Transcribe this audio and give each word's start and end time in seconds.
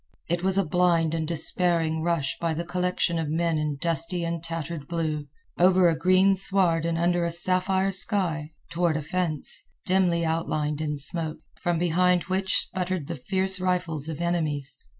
It 0.27 0.41
was 0.41 0.57
a 0.57 0.65
blind 0.65 1.13
and 1.13 1.27
despairing 1.27 2.01
rush 2.01 2.35
by 2.39 2.55
the 2.55 2.63
collection 2.63 3.19
of 3.19 3.29
men 3.29 3.59
in 3.59 3.75
dusty 3.79 4.23
and 4.25 4.43
tattered 4.43 4.87
blue, 4.87 5.27
over 5.59 5.87
a 5.87 5.95
green 5.95 6.33
sward 6.33 6.85
and 6.85 6.97
under 6.97 7.23
a 7.23 7.29
sapphire 7.29 7.91
sky, 7.91 8.49
toward 8.71 8.97
a 8.97 9.03
fence, 9.03 9.61
dimly 9.85 10.25
outlined 10.25 10.81
in 10.81 10.97
smoke, 10.97 11.37
from 11.59 11.77
behind 11.77 12.23
which 12.23 12.57
sputtered 12.61 13.05
the 13.05 13.15
fierce 13.15 13.59
rifles 13.59 14.09
of 14.09 14.21
enemies. 14.21 14.75